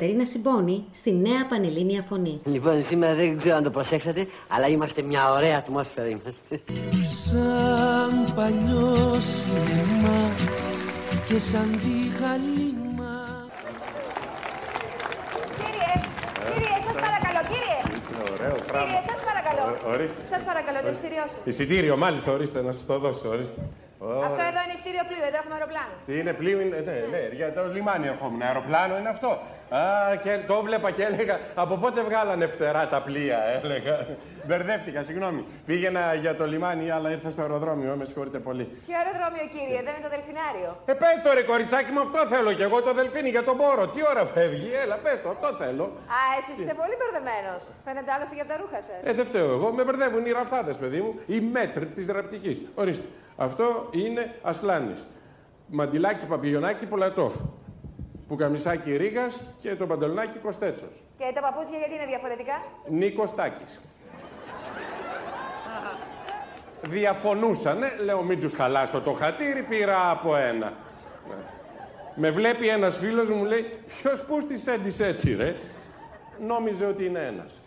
[0.00, 2.40] Κατερίνα Συμπόνη στη νέα Πανελλήνια Φωνή.
[2.44, 6.60] Λοιπόν, σήμερα δεν ξέρω αν το προσέξατε, αλλά είμαστε μια ωραία ατμόσφαιρα είμαστε.
[7.06, 10.20] Σαν παλιό σινεμά
[11.28, 13.12] και σαν τη χαλίμα
[15.56, 15.92] Κύριε,
[16.52, 17.78] κύριε, σας παρακαλώ, κύριε.
[18.32, 19.92] Ωραίο Κύριε, σας παρακαλώ.
[19.94, 20.20] Ορίστε.
[20.30, 21.40] Σας παρακαλώ, το ειστήριό σας.
[21.44, 23.60] Εισιτήριο, μάλιστα, ορίστε, να σας το δώσω, ορίστε.
[24.28, 25.94] Αυτό εδώ είναι ειστήριο πλοίου, εδώ έχουμε αεροπλάνο.
[26.06, 28.42] Τι είναι πλοίο, είναι, ναι, ναι, για το λιμάνι ερχόμουν.
[28.48, 29.30] Αεροπλάνο είναι αυτό.
[29.80, 29.82] Α,
[30.24, 33.94] και το βλέπα και έλεγα, από πότε βγάλανε φτερά τα πλοία, έλεγα.
[34.46, 35.40] Μπερδεύτηκα, συγγνώμη.
[35.66, 38.64] Πήγαινα για το λιμάνι, αλλά ήρθα στο αεροδρόμιο, με συγχωρείτε πολύ.
[38.86, 42.50] Ποιο αεροδρόμιο, κύριε, δεν είναι το δελφινάριο; Ε, πες το ρε κοριτσάκι μου, αυτό θέλω
[42.58, 43.84] κι εγώ το δελφίνι για τον πόρο.
[43.94, 45.84] Τι ώρα φεύγει, έλα, πες το, αυτό θέλω.
[46.16, 47.62] Α, εσείς είστε πολύ μπερδεμένος.
[47.86, 48.98] Φαίνεται άλλωστε για τα ρούχα σας.
[49.08, 52.56] Ε, δεν φταίω εγώ, με μπερδεύουν οι ραφτάδες, παιδί μου, οι μέτροι της ραπτικής.
[52.82, 53.06] Ορίστε,
[53.40, 55.06] αυτό είναι ασλάνης.
[55.66, 57.34] Μαντιλάκι παπηγιονάκι Πολατόφ.
[58.28, 61.02] Πουκαμισάκι Ρήγας και το παντελονάκι Κοστέτσος.
[61.18, 63.80] Και τα παπούτσια γιατί είναι διαφορετικά; Νίκος Τάκης.
[66.82, 70.72] Διαφωνούσανε, λέω μην τους χαλάσω το χατήρι, πήρα από ένα.
[72.14, 75.56] Με βλέπει ένας φίλος μου, μου λέει, ποιος πούστης έντυσε έτσι ρε;
[76.46, 77.60] Νόμιζε ότι είναι ένας.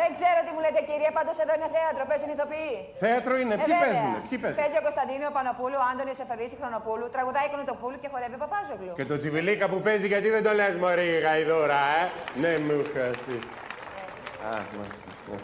[0.00, 2.72] Δεν ξέρω τι μου λέτε, κύριε, πάντως εδώ είναι θέατρο, παίζουν ηθοποιοί.
[3.04, 3.82] Θέατρο είναι, Ε, ποιοι βέβαια.
[3.84, 4.58] παίζουνε, ποιοι παίζουν.
[4.60, 8.92] Παίζει ο Κωνσταντίνο Πανοπούλου, ο Άντωνης Εφερδίση Χρονοπούλου, τραγουδάει Κονοτοπούλου και χορεύει ο Παπάζογλου.
[8.98, 12.02] Και το τσιβιλίκα που παίζει, γιατί δεν το λες μωρή γαϊδούρα, ε;
[12.42, 13.36] Ναι, μου χάσει.
[14.50, 15.10] Α, μάλιστα.
[15.30, 15.38] Ναι.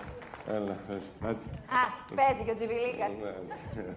[0.57, 1.03] Έλα, πες.
[1.29, 1.45] Άντε.
[1.81, 1.83] Α,
[2.19, 3.09] παίζει και ο Τζιβιλίκας.
[3.23, 3.31] Ναι,
[3.77, 3.95] ναι.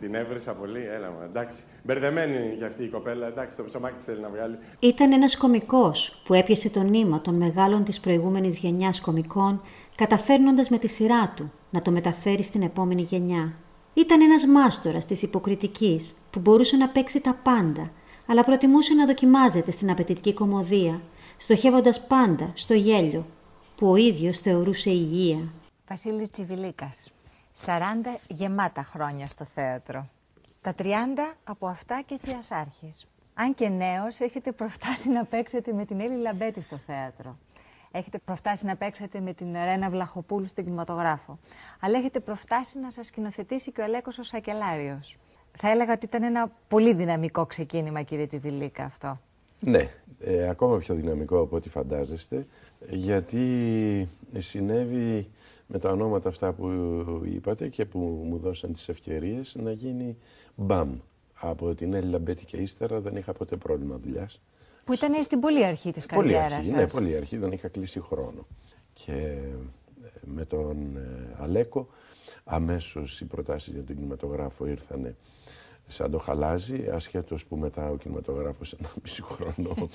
[0.00, 1.62] Την έβρισα πολύ, έλα μου, εντάξει.
[1.82, 4.58] Μπερδεμένη είναι και αυτή η κοπέλα, εντάξει, το ψωμάκι της θέλει να βγάλει.
[4.80, 9.62] Ήταν ένας κομικός που έπιασε το νήμα των μεγάλων της προηγούμενης γενιάς κομικών,
[9.98, 13.52] καταφέρνοντας με τη σειρά του να το μεταφέρει στην επόμενη γενιά.
[13.94, 17.90] Ήταν ένας μάστορας της υποκριτικής που μπορούσε να παίξει τα πάντα,
[18.26, 21.00] αλλά προτιμούσε να δοκιμάζεται στην απαιτητική κομμωδία,
[21.36, 23.26] στοχεύοντας πάντα στο γέλιο,
[23.76, 25.52] που ο ίδιος θεωρούσε υγεία.
[25.88, 27.10] Βασίλης Τσιβιλίκας.
[27.64, 27.78] 40
[28.28, 30.08] γεμάτα χρόνια στο θέατρο.
[30.60, 33.06] Τα 30 από αυτά και θειασάρχης.
[33.34, 37.36] Αν και νέος, έχετε προφτάσει να παίξετε με την Έλλη Λαμπέτη στο θέατρο.
[37.90, 41.38] Έχετε προφτάσει να παίξετε με την Ρένα Βλαχοπούλου στην κινηματογράφο.
[41.80, 45.16] Αλλά έχετε προφτάσει να σας σκηνοθετήσει και ο Αλέκος ο Σακελάριος.
[45.56, 49.20] Θα έλεγα ότι ήταν ένα πολύ δυναμικό ξεκίνημα, κύριε Τσιβιλίκα, αυτό.
[49.60, 49.90] Ναι,
[50.20, 52.46] ε, ακόμα πιο δυναμικό από ό,τι φαντάζεστε,
[52.90, 55.28] γιατί συνέβη
[55.66, 56.70] με τα ονόματα αυτά που
[57.24, 60.16] είπατε και που μου δώσαν τις ευκαιρίες να γίνει
[60.54, 60.98] μπαμ.
[61.40, 64.40] Από την Έλλη Λαμπέτη και ύστερα δεν είχα ποτέ πρόβλημα δουλειάς.
[64.88, 66.76] Που ήταν στην πολύ αρχή της Πολύ καριέρας αρχή, σας.
[66.78, 68.46] ναι, πολύ αρχή, δεν είχα κλείσει χρόνο.
[68.92, 71.88] Και ε, με τον ε, Αλέκο
[72.44, 75.16] αμέσως οι προτάσεις για τον κινηματογράφο ήρθαν
[75.86, 79.74] σαν το χαλάζι, ασχέτως που μετά ο κινηματογράφος ένα μισή χρόνο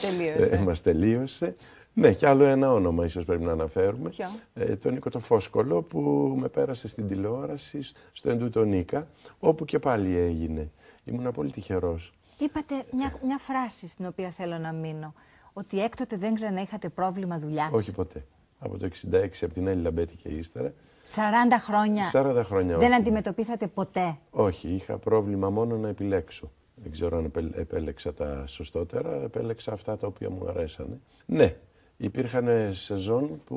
[0.00, 0.50] Τελείωσε.
[0.54, 1.54] ε, μας τελείωσε.
[1.92, 4.08] Ναι, και άλλο ένα όνομα ίσως πρέπει να αναφέρουμε.
[4.08, 6.00] Ποιο; Ε, τον Νίκο το Φόσκολο που
[6.40, 7.78] με πέρασε στην τηλεόραση
[8.12, 9.06] στο Εντούτο Νίκα,
[9.38, 10.70] όπου και πάλι έγινε.
[11.04, 12.12] Ήμουν πολύ τυχερός.
[12.38, 15.14] Είπατε μια, μια φράση στην οποία θέλω να μείνω.
[15.52, 17.70] Ότι έκτοτε δεν ξανά είχατε πρόβλημα δουλειάς.
[17.72, 18.24] Όχι ποτέ.
[18.58, 20.72] Από το 66 από την Έλλη Λαμπέτη και ύστερα.
[21.14, 21.20] 40
[21.58, 22.04] χρόνια.
[22.12, 23.00] 40 χρόνια Δεν όχι.
[23.00, 24.18] αντιμετωπίσατε ποτέ.
[24.30, 26.50] Όχι, είχα πρόβλημα μόνο να επιλέξω.
[26.74, 31.00] Δεν ξέρω αν επε- επέλεξα τα σωστότερα, επέλεξα αυτά τα οποία μου αρέσανε.
[31.26, 31.56] Ναι,
[31.96, 33.56] υπήρχαν σεζόν που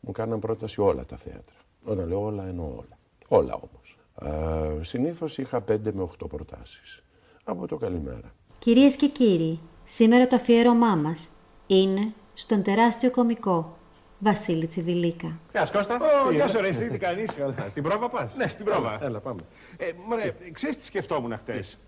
[0.00, 1.56] μου κάναν πρόταση όλα τα θέατρα.
[1.84, 2.98] Όταν λέω όλα, εννοώ όλα.
[3.28, 3.98] Όλα όμως.
[4.34, 7.02] Α, συνήθως είχα 5 με 8 προτάσεις.
[7.50, 8.34] Από το καλημέρα.
[8.58, 11.30] Κυρίες και κύριοι, σήμερα το αφιέρωμά μας
[11.66, 13.76] είναι στον τεράστιο κομικό
[14.18, 15.38] Βασίλη Τσιβιλίκα.
[15.52, 15.98] Γεια σου Κώστα.
[16.26, 18.98] Ω, γεια σου, ρε, εσύ, τι κάνεις; Στην πρόβα πας; Ναι, στην πρόβα.
[19.02, 19.40] Έλα, πάμε.
[19.76, 21.78] Ε, μωρέ, ξέρεις τι σκεφτόμουν χτες.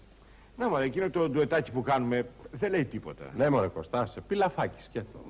[0.57, 3.25] Να μωρέ, εκείνο το ντουετάκι που κάνουμε δεν λέει τίποτα.
[3.37, 5.25] Ναι, μωρέ Κώστα, σε πιλαφάκι σκέτο.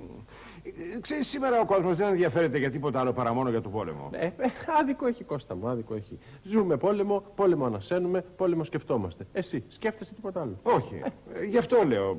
[0.65, 4.11] Ε, Ξέρεις, σήμερα ο κόσμος δεν ενδιαφέρεται για τίποτα άλλο παρά μόνο για το πόλεμο.
[4.13, 4.33] Ε, ε,
[4.81, 6.19] άδικο έχει Κώστα μου, άδικο έχει.
[6.43, 9.27] Ζούμε πόλεμο, πόλεμο ανασένουμε, πόλεμο σκεφτόμαστε.
[9.33, 11.03] Εσύ, σκέφτεσαι τίποτα άλλο; Όχι.
[11.35, 12.19] Ε, γι' αυτό λέω.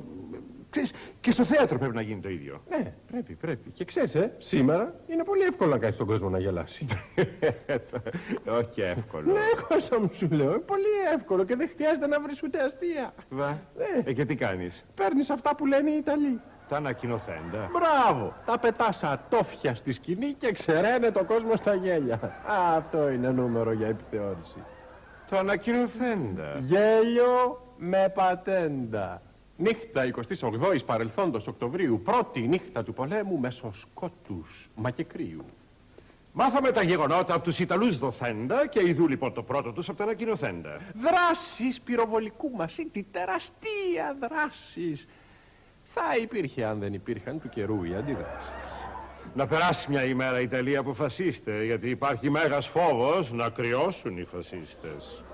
[0.70, 2.62] Ξέρεις, και στο θέατρο πρέπει να γίνει το ίδιο.
[2.68, 3.70] Ναι, πρέπει, πρέπει.
[3.70, 6.84] Και ξέρεις, ε, σήμερα είναι πολύ εύκολο να κάνεις τον κόσμο να γελάσει.
[8.60, 9.32] Όχι εύκολο.
[9.32, 10.84] ναι, Κώστα μου σου λέω, είναι πολύ
[11.14, 13.14] εύκολο και δεν χρειάζεται να βρεις ούτε αστεία.
[13.30, 13.48] Βα.
[13.76, 14.02] Ναι.
[14.04, 16.40] Ε, και τι κάνεις; Παίρνεις αυτά που λένε οι Ιταλοί.
[16.72, 17.70] Τα ανακοινοθέντα.
[17.72, 18.34] Μπράβο!
[18.44, 22.14] Τα πετάς ατόφια στη σκηνή και ξεραίνε το κόσμο στα γέλια.
[22.46, 24.56] Α, αυτό είναι νούμερο για επιθεώρηση.
[25.30, 26.58] Το ανακοινοθέντα.
[26.58, 29.22] Γέλιο με πατέντα.
[29.56, 30.10] Νύχτα
[30.40, 35.44] 28ης παρελθόντος Οκτωβρίου, πρώτη νύχτα του πολέμου μεσοσκότους, μα και κρύου.
[36.32, 40.04] Μάθαμε τα γεγονότα από τους Ιταλούς δοθέντα και ειδού λοιπόν το πρώτο τους από τα
[40.04, 40.80] ανακοινοθέντα.
[40.94, 45.06] Δράσεις πυροβολικού μας, τι τεραστία δράσεις.
[45.94, 48.50] Θα υπήρχε αν δεν υπήρχαν του καιρού οι αντιδράσεις.
[49.34, 54.24] Να περάσει μια ημέρα η Ιταλία από φασίστε, γιατί υπάρχει μέγας φόβος να κρυώσουν οι
[54.24, 55.24] φασίστες.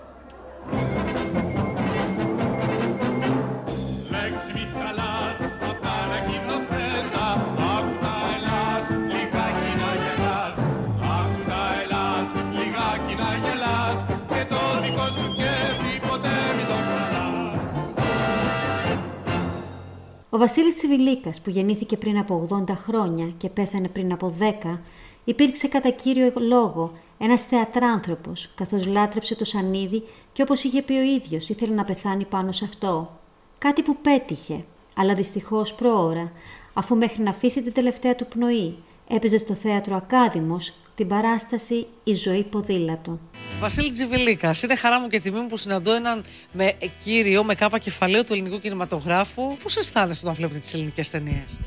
[20.31, 24.79] Ο Βασίλης Τσιβιλίκας που γεννήθηκε πριν από 80 χρόνια και πέθανε πριν από 10
[25.25, 30.03] υπήρξε κατά κύριο λόγο ένας θεατράνθρωπος καθώς λάτρεψε το σανίδι
[30.33, 33.19] και όπως είχε πει ο ίδιος ήθελε να πεθάνει πάνω σε αυτό.
[33.59, 34.65] Κάτι που πέτυχε,
[34.95, 36.33] αλλά δυστυχώς πρόωρα,
[36.73, 38.77] αφού μέχρι να αφήσει την τελευταία του πνοή
[39.09, 43.21] έπαιζε στο θέατρο Ακάδημος την παράσταση «Η ζωή ποδήλατο».
[43.61, 46.73] Βασίλη Τζιβιλίκα, είναι χαρά μου και τιμή μου που συναντώ έναν με
[47.05, 49.57] κύριο, με κάπα κεφαλαίο του ελληνικού κινηματογράφου.
[49.63, 51.59] Πώς αισθάνεσαι όταν βλέπετε τις ελληνικές ταινίες,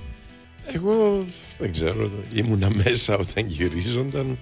[0.74, 1.26] Εγώ
[1.60, 4.38] δεν ξέρω, ήμουνα μέσα όταν γυρίζονταν.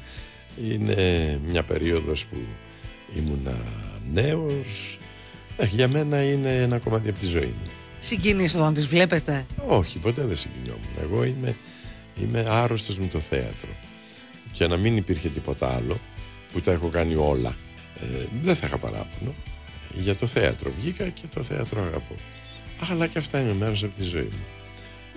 [0.63, 2.37] Είναι μια περίοδος που
[3.15, 3.57] ήμουνα
[4.13, 4.99] νέος.
[5.57, 7.71] Ε, για μένα είναι ένα κομμάτι από τη ζωή μου.
[7.99, 10.89] Συγκινείς όταν τις βλέπετε; Όχι, ποτέ δεν συγκινιόμουν.
[11.01, 11.55] Εγώ είμαι,
[12.21, 13.69] είμαι άρρωστος με το θέατρο.
[14.59, 15.97] Και να μην υπήρχε τίποτα άλλο,
[16.53, 17.55] που τα έχω κάνει όλα,
[18.01, 19.33] ε, δεν θα είχα παράπονο.
[19.97, 22.15] Για το θέατρο βγήκα και το θέατρο αγαπώ.
[22.91, 24.45] Αλλά και αυτά είναι μέρος από τη ζωή μου.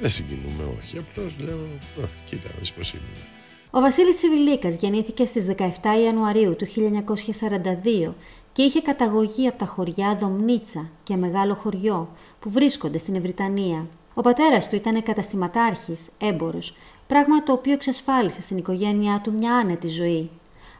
[0.00, 0.98] Δεν συγκινούμε, όχι.
[0.98, 1.58] Απλώς λέω,
[2.00, 3.22] «Ω, κοίτα, δεις πώς ήμουν.
[3.70, 8.14] Ο Βασίλης Τσιβιλίκας γεννήθηκε στις 17 Ιανουαρίου του 1942
[8.52, 13.86] και είχε καταγωγή από τα χωριά Δομνίτσα και Μεγάλο Χωριό που βρίσκονται στην Ευρυτανία.
[14.14, 16.74] Ο πατέρας του ήταν καταστηματάρχης, έμπορος,
[17.12, 20.30] πράγμα το οποίο εξασφάλισε στην οικογένειά του μια άνετη ζωή.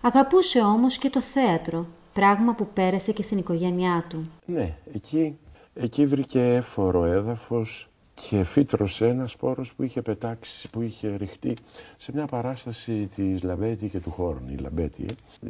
[0.00, 4.31] Αγαπούσε όμως και το θέατρο, πράγμα που πέρασε και στην οικογένειά του.
[4.44, 5.38] Ναι, εκεί,
[5.75, 11.56] εκεί βρήκε εύφορο έδαφος και φύτρωσε ένα σπόρος που είχε πετάξει, που είχε ριχτεί
[11.96, 14.43] σε μια παράσταση της Λαμπέτη και του Χορν.
[14.49, 15.05] Η Λαμπέτη,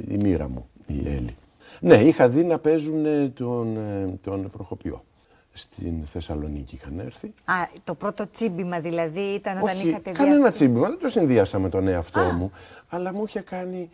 [0.09, 1.37] ε, η μοίρα μου, η Έλλη.
[1.81, 5.05] Ναι, είχα δει να παίζουν ε, τον, ε, τον Βροχοποιό.
[5.53, 7.27] Στην Θεσσαλονίκη είχαν έρθει.
[7.45, 7.55] Α,
[7.85, 10.17] το πρώτο τσίμπημα δηλαδή ήταν όταν Όχι, είχατε δει.
[10.17, 12.53] κανένα αυτή- τσίμπημα, δεν το συνδύασα με τον εαυτό μου,
[12.89, 13.91] αλλά μου είχε κάνει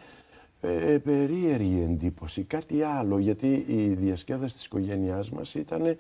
[0.61, 0.69] ε,
[1.05, 5.97] περίεργη εντύπωση, κάτι άλλο, γιατί η διασκέδαση της οικογένειάς μας ήταν ε,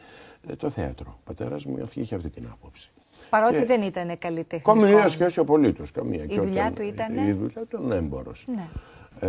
[0.56, 1.10] το θέατρο.
[1.18, 2.90] Ο πατέρας μου αυτή- είχε αυτή την άποψη.
[3.30, 4.72] Παρότι Και- δεν ήταν καλλιτεχνικό.
[4.80, 5.90] Καμία σχέση απολύτως.
[5.90, 6.24] Καμία.
[6.24, 8.32] Η Και δουλειά όταν- του ήτανε; Η δουλειά του ήταν έμπορο.
[8.46, 8.66] Ναι.
[9.20, 9.28] Ε,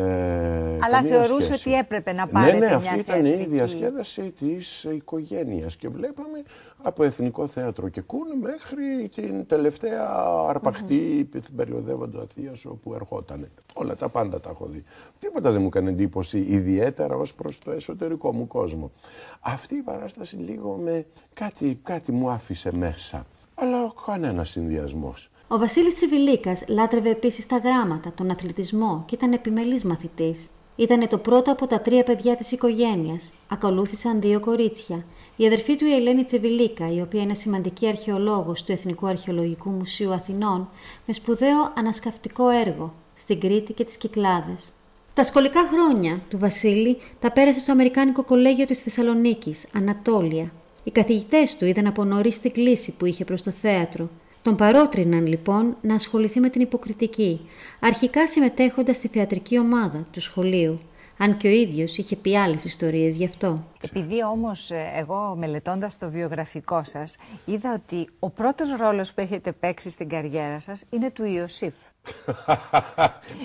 [0.81, 1.68] Αλλά καμία θεωρούσε σχέση.
[1.69, 3.50] ότι έπρεπε να πάρετε ναι, ναι, μια αυτή ήταν η θεατρική.
[3.50, 6.44] διασκέδαση της οικογένειας και βλέπαμε
[6.81, 10.07] από Εθνικό Θέατρο και Κούν μέχρι την τελευταία
[10.47, 13.47] αρπαχτή mm περιοδεύοντα Θείασο που ερχόταν.
[13.74, 14.83] Όλα τα πάντα τα έχω δει.
[15.19, 18.92] Τίποτα δεν μου έκανε εντύπωση ιδιαίτερα ως προς το εσωτερικό μου κόσμο.
[19.39, 23.25] Αυτή η παράσταση λίγο με κάτι, κάτι μου άφησε μέσα.
[23.56, 25.30] Αλλά κανένας συνδυασμός.
[25.51, 30.47] Ο Βασίλης Τσιβιλίκας λάτρευε επίσης τα γράμματα, τον αθλητισμό και ήταν επιμελής μαθητής.
[30.75, 33.33] Ήταν το πρώτο από τα τρία παιδιά της οικογένειας.
[33.47, 35.06] Ακολούθησαν δύο κορίτσια.
[35.35, 40.13] Η αδερφή του η Ελένη Τσιβιλίκα, η οποία είναι σημαντική αρχαιολόγος του Εθνικού Αρχαιολογικού Μουσείου
[40.13, 40.69] Αθηνών,
[41.06, 44.69] με σπουδαίο ανασκαυτικό έργο στην Κρήτη και τις Κυκλάδες.
[45.13, 50.51] Τα σχολικά χρόνια του Βασίλη τα πέρασε στο Αμερικάνικο Κολέγιο της Θεσσαλονίκης, Ανατόλια.
[50.83, 54.09] Οι καθηγητές του είδαν από νωρίς την κλίση που είχε προς το θέατρο.
[54.42, 60.80] Τον παρότριναν λοιπόν να ασχοληθεί με την υποκριτική, αρχικά συμμετέχοντας στη θεατρική ομάδα του σχολείου,
[61.18, 63.64] αν και ο ίδιος είχε πει άλλες ιστορίες γι' αυτό.
[63.81, 69.52] Επειδή όμως ε, εγώ μελετώντας το βιογραφικό σας είδα ότι ο πρώτος ρόλος που έχετε
[69.52, 71.74] παίξει στην καριέρα σας είναι του Ιωσήφ.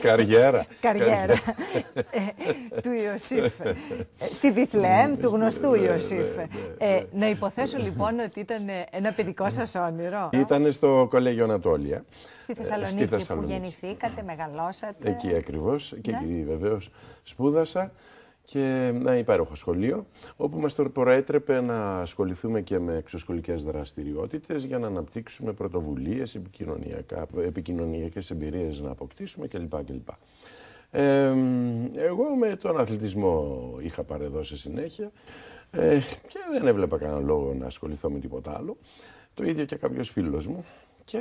[0.00, 0.66] Καριέρα.
[0.80, 1.32] Καριέρα
[2.10, 3.60] ε, του Ιωσήφ.
[3.60, 3.74] Ε,
[4.30, 6.26] Στη Βιθλεέμ του γνωστού Ιωσήφ.
[6.78, 10.28] Ε, να υποθέσω λοιπόν ότι ήταν ε, ένα παιδικό σας όνειρο.
[10.32, 12.04] Ήταν στο Κολέγιο Ανατόλια.
[12.40, 13.52] Στη Ε, Θεσσαλονίκη, Θεσσαλονίκη.
[13.52, 15.08] που γεννηθήκατε, μεγαλώσατε.
[15.10, 16.16] Εκεί ακριβώς, και Ναι.
[16.22, 16.90] εκεί βεβαίως
[17.22, 17.92] σπούδασα
[18.44, 24.78] και ένα υπέροχο σχολείο, όπου μας το προέτρεπε να ασχοληθούμε και με εξωσχολικές δραστηριότητες για
[24.78, 29.84] να αναπτύξουμε πρωτοβουλίες, επικοινωνιακά, επικοινωνιακές εμπειρίες να αποκτήσουμε κλπ.
[29.84, 30.08] κλπ.
[30.90, 31.34] Ε,
[31.94, 35.10] εγώ με τον αθλητισμό είχα παρεδώσει συνέχεια
[35.70, 35.98] ε,
[36.28, 38.76] και δεν έβλεπα κανένα λόγο να ασχοληθώ με τίποτα άλλο.
[39.34, 40.64] Το ίδιο και κάποιος φίλος μου.
[41.04, 41.18] Και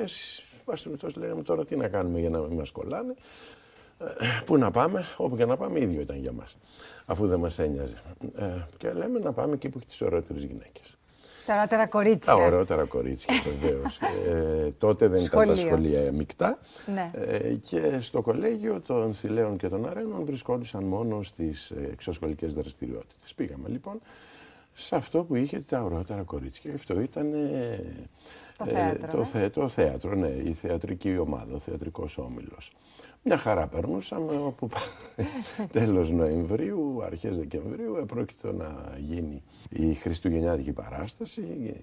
[0.65, 3.13] βάσει λέγαμε τώρα τι να κάνουμε για να μην μας κολλάνε.
[3.99, 4.05] Ε,
[4.45, 6.57] πού να πάμε, όπου και να πάμε, ίδιο ήταν για μας,
[7.05, 8.01] αφού δεν μας ένοιαζε.
[8.37, 8.43] Ε,
[8.77, 10.97] και λέμε να πάμε εκεί που έχει τις ωραίτερες γυναίκες.
[11.45, 12.33] Τα ωραίτερα κορίτσια.
[12.33, 13.99] Τα ωραίτερα κορίτσια, βεβαίως.
[14.27, 16.59] ε, τότε δεν ήταν τα σχολεία μεικτά.
[16.93, 17.11] Ναι.
[17.13, 23.33] Ε, και στο κολέγιο των Θηλαίων και των Αρένων βρισκόντουσαν μόνο στις εξωσχολικές δραστηριότητες.
[23.35, 23.99] Πήγαμε λοιπόν
[24.73, 26.69] σε αυτό που είχε τα ωραίτερα κορίτσια.
[26.69, 27.33] Και αυτό ήταν.
[27.33, 27.79] Ε,
[28.57, 29.07] το θέατρο.
[29.11, 29.23] το, ναι.
[29.23, 32.71] θε, το θέατρο, ναι, η θεατρική ομάδα, ο θεατρικός όμιλος.
[33.25, 34.69] Μια χαρά περνούσαμε όπου
[35.71, 41.73] τέλος Νοεμβρίου, αρχές Δεκεμβρίου επρόκειτο να γίνει η Χριστουγεννιάτικη παράσταση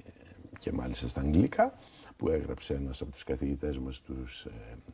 [0.59, 1.79] και μάλιστα στα αγγλικά
[2.17, 4.47] που έγραψε ένας από τους καθηγητές μας τους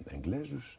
[0.05, 0.79] Εγγλέζους.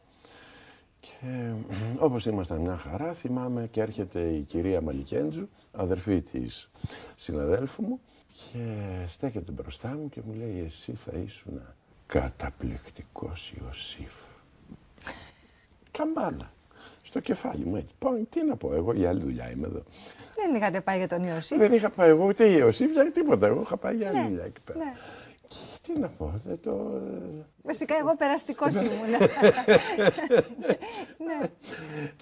[1.00, 1.52] Και
[1.98, 6.70] όπως ήμασταν μια χαρά θυμάμαι και έρχεται η κυρία Μαλικέντζου, αδερφή της
[7.16, 8.00] συναδέλφου μου
[8.32, 8.64] και
[9.06, 11.60] στέκεται μπροστά μου και μου λέει εσύ θα ήσουν
[12.06, 14.27] καταπληκτικός Ιωσήφ
[15.98, 16.52] καμπάνα
[17.02, 17.76] στο κεφάλι μου.
[17.76, 17.94] Έτσι.
[17.98, 19.82] Πάω, τι να πω, εγώ για άλλη δουλειά είμαι εδώ.
[20.36, 23.46] Δεν είχατε πάει για τον Ιωσήφ; Δεν είχα πάει εγώ ούτε η Ιωσήφ για τίποτα.
[23.46, 24.78] Εγώ είχα πάει για άλλη Ναι, δουλειά εκεί πέρα.
[24.78, 24.92] ναι.
[25.82, 27.00] Και τι να πω, δεν το...
[27.62, 28.88] Βασικά εγώ περαστικός ήμουν.
[31.26, 31.48] ναι.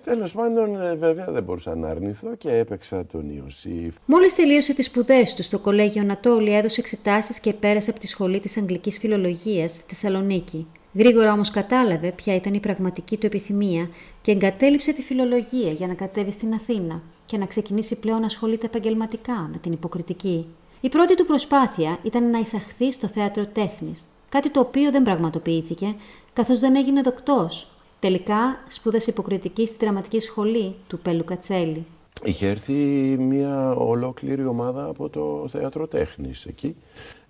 [0.04, 3.94] Τέλος πάντων, ε, βέβαια δεν μπορούσα να αρνηθώ και έπαιξα τον Ιωσήφ.
[4.06, 8.40] Μόλις τελείωσε τις σπουδές του στο κολέγιο Ανατόλη, έδωσε εξετάσεις και πέρασε από τη σχολή
[8.40, 10.66] της Αγγλικής Φιλολογίας στη Θεσσαλονίκη.
[10.96, 13.88] Γρήγορα όμως κατάλαβε ποια ήταν η πραγματική του επιθυμία
[14.22, 18.66] και εγκατέλειψε τη φιλολογία για να κατέβει στην Αθήνα και να ξεκινήσει πλέον να ασχολείται
[18.66, 20.46] επαγγελματικά με την υποκριτική.
[20.80, 25.94] Η πρώτη του προσπάθεια ήταν να εισαχθεί στο θέατρο τέχνης, κάτι το οποίο δεν πραγματοποιήθηκε
[26.32, 27.70] καθώς δεν έγινε δοκτός.
[27.98, 31.86] Τελικά σπούδασε υποκριτική στη δραματική σχολή του Πέλου Κατσέλη.
[32.22, 32.72] Είχε έρθει
[33.18, 36.76] μια ολόκληρη ομάδα από το θέατρο τέχνης εκεί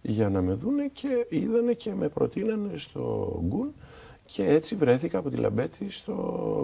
[0.09, 3.75] για να με δούνε και είδανε και με προτείνανε στο Γκουν
[4.29, 6.15] και έτσι βρέθηκα από τη Λαμπέτη στο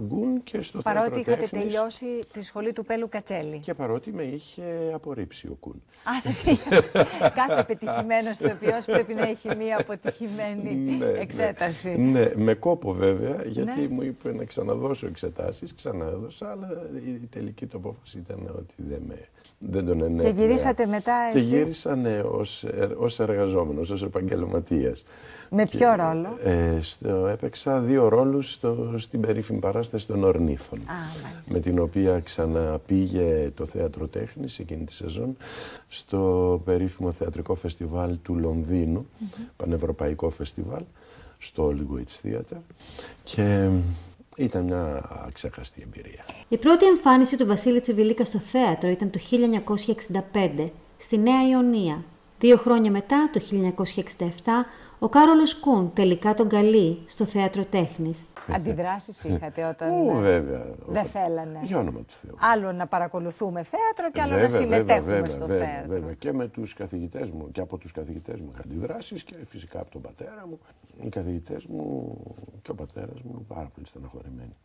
[0.06, 1.62] Γκουν και στο Παρότι θέατρο είχατε τέχνης.
[1.62, 3.58] τελειώσει τη σχολή του Πέλου Κατσέλη.
[3.58, 5.82] Και παρότι με είχε απορρίψει ο Κουν.
[6.04, 6.80] Α, σας είχε.
[7.40, 11.96] Κάθε πετυχημένος ηθοποιός πρέπει να έχει μία αποτυχημένη εξέταση.
[11.98, 13.88] Ναι, ναι, με κόπο βέβαια, γιατί Ναι.
[13.88, 16.68] μου είπε να ξαναδώσω εξετάσεις, ξανάδωσα, αλλά
[17.06, 19.28] η τελική του απόφαση ήταν ότι δεν, με,
[19.70, 20.34] δεν τον ενέφερα.
[20.34, 25.04] Και γυρίσατε μετά Και εσείς; γύρισα ναι, ως, ε, ως εργαζόμενος, ως επαγγελματίας.
[25.50, 30.78] Με Και, ποιο ρόλο; Ε, στο, έπαιξα δύο ρόλους στο, στην περίφημη παράσταση των Ορνήθων.
[31.48, 35.36] με την οποία ξαναπήγε το Θέατρο Τέχνης εκείνη τη σεζόν
[35.88, 39.06] στο περίφημο θεατρικό φεστιβάλ του λονδινου
[39.56, 40.82] πανευρωπαϊκό φεστιβάλ,
[41.38, 42.60] στο Hollywood Theatre
[43.24, 43.68] και
[44.36, 46.24] ήταν μια αξέχαστη εμπειρία.
[46.48, 49.20] Η πρώτη εμφάνιση του Βασίλη Τσιβιλίκα στο θέατρο ήταν το
[50.58, 52.04] 1965, στη Νέα Ιωνία.
[52.38, 53.40] Δύο χρόνια μετά, το
[54.14, 54.66] 1967,
[54.98, 58.18] ο Κάρολος Κούν τελικά τον καλεί στο Θέατρο Τέχνης.
[58.56, 60.66] Αντιδράσεις είχατε όταν Ω, βέβαια.
[60.86, 62.34] δεν θέλανε; Για όνομα του Θεού.
[62.40, 65.92] Άλλο να παρακολουθούμε θέατρο και άλλο να Βέβαια, συμμετέχουμε βέβαια, στο βέβαια, θέατρο.
[65.92, 66.14] Βέβαια.
[66.14, 69.90] Και με τους καθηγητές μου και από τους καθηγητές μου είχα αντιδράσεις και φυσικά από
[69.90, 70.58] τον πατέρα μου.
[71.02, 72.16] Οι καθηγητές μου
[72.62, 74.56] και ο πατέρας μου πάρα πολύ στεναχωρημένοι.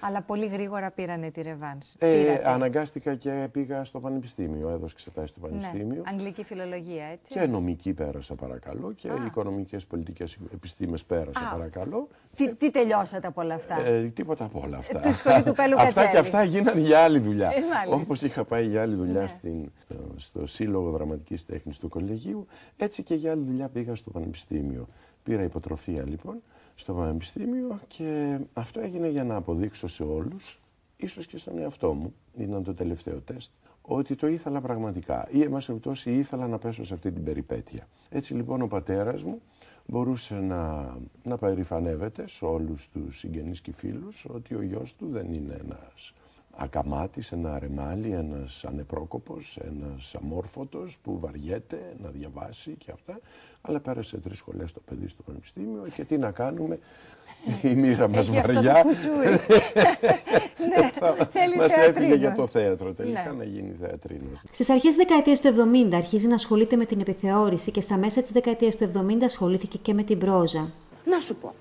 [0.00, 1.94] Αλλά πολύ γρήγορα πήρανε τη ρεβάνς.
[1.98, 2.48] Ε, Πήρατε.
[2.50, 6.02] αναγκάστηκα και πήγα στο πανεπιστήμιο, έδωσα εξετάσεις στο πανεπιστήμιο.
[6.02, 7.32] Ναι, αγγλική φιλολογία, έτσι.
[7.32, 11.50] Και νομική πέρασα παρακαλώ και οικονομικές πολιτικές επιστήμες πέρασα Α.
[11.56, 12.08] παρακαλώ.
[12.36, 14.98] Τι, τι τελειώσατε από όλα αυτά; Ε, τίποτα από όλα αυτά.
[15.00, 16.08] Τη σχολή του Πέλου Αυτά Κατσέλη.
[16.10, 17.48] και αυτά γίνανε για άλλη δουλειά.
[17.48, 17.94] Ε, μάλιστα.
[17.96, 19.26] Όπως είχα πάει για άλλη δουλειά Ναι.
[19.26, 19.70] στην,
[20.16, 24.88] στο Σύλλογο Δραματικής Τέχνης του Κολεγίου, έτσι και για άλλη δουλειά πήγα στο Πανεπιστήμιο.
[25.22, 26.42] Πήρα υποτροφία λοιπόν
[26.76, 30.60] στο Πανεπιστήμιο και αυτό έγινε για να αποδείξω σε όλους,
[30.96, 33.50] ίσως και στον εαυτό μου, ήταν το τελευταίο τεστ,
[33.82, 37.88] ότι το ήθελα πραγματικά ή, εν πάση περιπτώσει, ήθελα να πέσω σε αυτή την περιπέτεια.
[38.08, 39.40] Έτσι λοιπόν ο πατέρας μου
[39.86, 45.32] μπορούσε να, να περηφανεύεται σε όλους τους συγγενείς και φίλους ότι ο γιος του δεν
[45.32, 46.14] είναι ένας
[46.56, 53.18] ακαμάτης, ένα αρεμάλι, ένας ανεπρόκοπος, ένας αμόρφωτος που βαριέται να διαβάσει και αυτά,
[53.60, 56.78] αλλά πέρασε τρεις σχολές το παιδί στο πανεπιστήμιο και τι να κάνουμε,
[57.62, 58.82] η μοίρα μας Έχει αυτό το βαριά.
[58.82, 59.28] κουσούρι.
[60.70, 60.90] ναι,
[61.32, 62.50] θέλει Μας έφυγε για θεατρίνος.
[62.52, 63.36] το θέατρο τελικά Ναι.
[63.38, 64.40] να γίνει θεατρίνος.
[64.52, 68.22] Στις αρχές της δεκαετίας του 70 αρχίζει να ασχολείται με την επιθεώρηση και στα μέσα
[68.22, 70.70] της δεκαετίας του 70 ασχολήθηκε και με την πρόζα.
[71.04, 71.54] Να σου πω.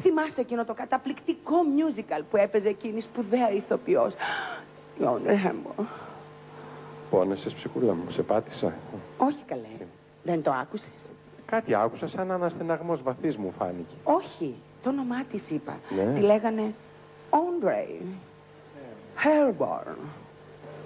[0.00, 4.12] Θυμάσαι εκείνο το καταπληκτικό musical που έπαιζε εκείνη η σπουδαία ηθοποιός;
[4.98, 5.84] Η Audrey Hepburn.
[7.10, 8.72] πόνεσες, ψυχούλα μου, σε πάτησα.
[9.16, 9.68] Όχι καλέ.
[10.22, 11.12] Δεν το άκουσες;
[11.46, 13.94] Κάτι άκουσα σαν αναστεναγμός βαθύς μου φάνηκε.
[14.04, 14.54] Όχι.
[14.82, 15.78] Το όνομά της είπα.
[15.96, 16.12] Ναι.
[16.14, 16.74] Τη λέγανε
[17.30, 18.02] Andre.
[19.24, 19.96] Herborn.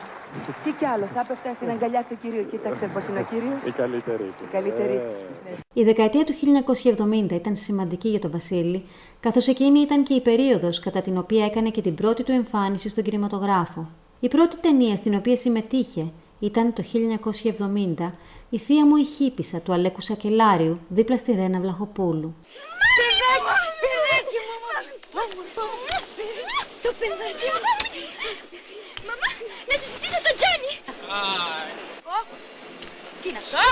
[0.65, 2.47] Τι κι άλλο, θα έπεφτα στην αγκαλιά του κυρίου.
[2.51, 3.65] Κοίταξε πώς είναι ο κύριος.
[3.65, 4.45] Η καλύτερη του.
[4.49, 5.63] Η καλύτερη Ε, του.
[5.73, 8.85] Η δεκαετία του 1970 ήταν σημαντική για τον Βασίλη,
[9.21, 12.89] καθώς εκείνη ήταν και η περίοδος κατά την οποία έκανε και την πρώτη του εμφάνιση
[12.89, 13.89] στον κινηματογράφο.
[14.21, 18.13] Η πρώτη ταινία στην οποία συμμετείχε ήταν το 1970
[18.51, 22.35] «Η θεία μου η χύπησα» του Αλέκου Σακελάριου, δίπλα στη Ρένα Βλαχοπούλου.
[22.99, 24.57] Παιδάκι, παιδάκι μου,
[25.23, 25.78] όμορφο.
[26.89, 27.61] Το παιδάκι μου.
[29.09, 29.29] Μαμά,
[29.69, 30.73] να σου συστήσω τον Τζόνι.
[32.15, 32.17] Ω,
[33.21, 33.65] Τι είναι αυτό;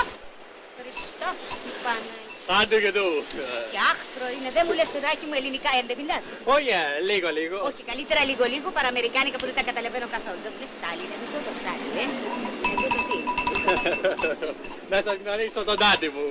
[0.77, 2.59] Χριστός του Παναγία.
[2.59, 3.07] Άντε και του.
[3.73, 6.25] Και άχτρο είναι, δεν μου λες παιδάκι μου ελληνικά, ε, δεν μιλάς.
[6.55, 7.57] Όχι, ε, λίγο, λίγο.
[7.69, 10.39] Όχι, καλύτερα λίγο λίγο παραμερικάνικα που δεν τα καταλαβαίνω καθόλου.
[10.45, 12.05] Δεν λες άλλη, είναι δεν το ψάρι, ε.
[12.69, 13.17] Ε, τούτο τι.
[14.91, 16.27] Να σας γνωρίσω τον τάτι μου.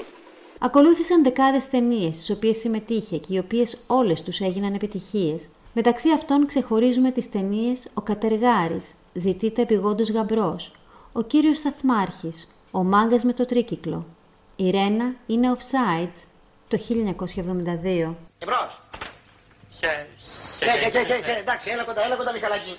[0.67, 5.41] Ακολούθησαν δεκάδες ταινίες στις οποίες συμμετείχε και οι οποίες όλες τους έγιναν επιτυχίες.
[5.79, 10.73] Μεταξύ αυτών ξεχωρίζουμε τις ταινίες «Ο Κατεργάρης», «Ζητείται επιγόντως γαμπρός»,
[11.13, 14.07] «Ο κύριος Σταθμάρχης», «Ο μάγκας με το τρίκυκλο»,
[14.57, 16.19] «Η Ρένα είναι offsides»
[16.69, 18.15] το 1972.
[18.39, 18.83] Εμπρός.
[19.79, 20.07] Χε,
[20.67, 22.77] Ναι, ναι, ναι, ναι, ναι, εντάξει, έλα κοντά, έλα κοντά Μιχαλάκη.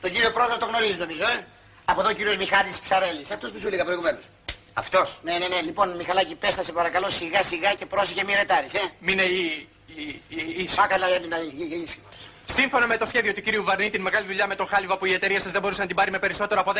[0.00, 1.46] Τον κύριο πρόεδρο τον γνωρίζεις τον κύριο, ε;
[1.84, 4.24] Από εδώ ο κύριος Μιχάλης Ψαρέλης, αυτός που σου έλεγα προηγουμένως.
[4.72, 8.34] Αυτός; Ναι, ναι, ναι, λοιπόν Μιχαλάκη πες τα σε παρακαλώ σιγά σιγά και πρόσεχε μη
[8.34, 9.68] ρετάρεις, ε; Μην είναι η...
[9.96, 10.66] η, η, η...
[10.66, 11.36] Σάκαλα έμεινα
[11.84, 12.28] ήσυχος.
[12.44, 15.12] Σύμφωνα με το σχέδιο του κυρίου Βαρνή, την μεγάλη δουλειά με τον Χάλιβα που η
[15.12, 16.72] εταιρεία σας δεν μπορούσε να την πάρει με περισσότερο από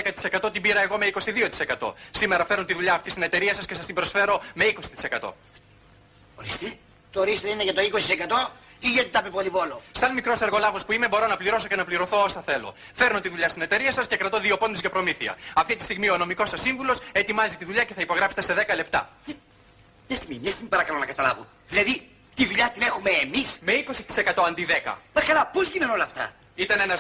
[0.46, 1.06] 10%, την πήρα εγώ με
[1.78, 1.92] 22%.
[2.10, 4.64] Σήμερα φέρνω τη δουλειά αυτή στην εταιρεία σας και σας την προσφέρω με
[5.20, 5.32] 20%.
[6.36, 6.72] Ορίστε.
[7.10, 10.84] Το ορίστε είναι για το 20% ή γιατί τα είπε πολύ βόλο; Σαν μικρός εργολάβος
[10.84, 12.74] που είμαι, μπορώ να πληρώσω και να πληρωθώ όσα θέλω.
[12.92, 15.36] Φέρνω τη δουλειά στην εταιρεία σας και κρατώ δύο πόντους για προμήθεια.
[15.54, 18.74] Αυτή τη στιγμή ο νομικός σας σύμβουλος ετοιμάζει τη δουλειά και θα υπογράψετε σε 10
[18.76, 19.10] λεπτά.
[20.08, 21.46] Μια στιγμή, μια στιγμή παρακαλώ να καταλάβω.
[21.68, 23.58] Δηλαδή, τη δουλειά την έχουμε εμείς.
[23.66, 24.98] Με 20% αντί 10.
[25.14, 26.96] Μα καλά, πώς γίνανε όλα αυτά; Ήταν ένα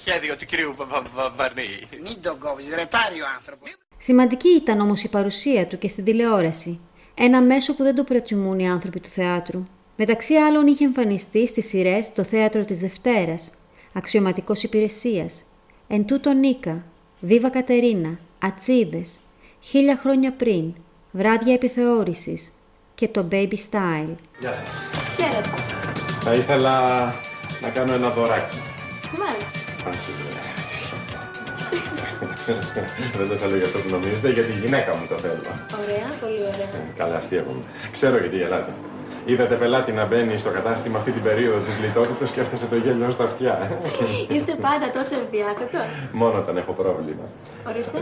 [0.00, 1.68] σχέδιο του κυρίου Βα- Βα- Βα- Βαρνή.
[2.02, 3.70] Μην τον κόβεις, ρετάρει ο άνθρωπος.
[3.98, 6.80] Σημαντική ήταν όμως η παρουσία του και στην τηλεόραση.
[7.14, 9.66] Ένα μέσο που δεν το προτιμούν οι άνθρωποι του θεάτρου.
[9.96, 13.50] Μεταξύ άλλων είχε εμφανιστεί στις σειρές «Το θέατρο της Δευτέρας»,
[13.92, 15.42] «Αξιωματικός υπηρεσίας»,
[15.88, 16.84] «Εν τούτο Νίκα»,
[17.20, 19.16] «Βίβα Κατερίνα», «Ατσίδες»,
[19.60, 20.74] «Χίλια χρόνια πριν»,
[21.10, 22.52] «Βράδια επιθεώρησης»
[22.96, 24.12] και το «Baby Style».
[24.38, 24.74] Γεια σας.
[25.16, 25.50] Χαίρετε.
[26.20, 26.74] Θα ήθελα
[27.62, 28.58] να κάνω ένα δωράκι.
[29.18, 29.90] Μάλιστα.
[29.90, 30.08] Ας,
[32.48, 32.54] ε,
[33.18, 35.40] Δεν το θέλω για αυτό που νομίζετε, γιατί η γυναίκα μου το θέλω.
[35.82, 36.68] Ωραία, πολύ ωραία.
[36.96, 37.62] Καλά, αστείευομαι.
[37.92, 38.72] Ξέρω γιατί γελάτε.
[39.26, 43.10] Είδατε πελάτη να μπαίνει στο κατάστημα αυτή την περίοδο της λιτότητας και έφτασε το γέλιο
[43.10, 43.80] στα αυτιά.
[44.28, 45.78] Είστε πάντα τόσο ευδιάθετο.
[46.12, 47.24] Μόνο όταν έχω πρόβλημα.
[47.68, 47.98] Ορίστε.